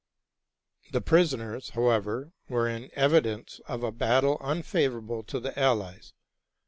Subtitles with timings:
[0.93, 6.11] The prisoners, however, were an evidence of a battle un favorable to the allies.